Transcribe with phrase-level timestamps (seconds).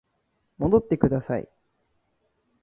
[0.57, 1.47] 戻ってください